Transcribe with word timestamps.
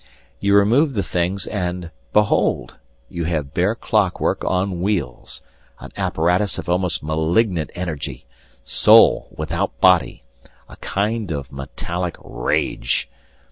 You 0.39 0.55
remove 0.55 0.95
the 0.95 1.03
things 1.03 1.45
and, 1.45 1.91
behold! 2.11 2.77
you 3.07 3.25
have 3.25 3.53
bare 3.53 3.75
clockwork 3.75 4.43
on 4.43 4.81
wheels, 4.81 5.43
an 5.79 5.91
apparatus 5.95 6.57
of 6.57 6.67
almost 6.67 7.03
malignant 7.03 7.69
energy, 7.75 8.25
soul 8.65 9.27
without 9.37 9.79
body, 9.79 10.23
a 10.67 10.75
kind 10.77 11.29
of 11.29 11.51
metallic 11.51 12.15
rage. 12.19 13.11